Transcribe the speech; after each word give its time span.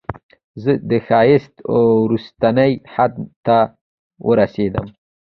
زه 0.63 0.71
د 0.89 0.91
ښایست 1.07 1.55
وروستني 2.01 2.73
حد 2.93 3.13
ته 3.45 3.57
ورسیدم 4.27 4.85